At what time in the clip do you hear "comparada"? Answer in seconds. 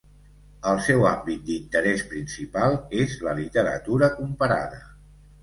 4.19-4.83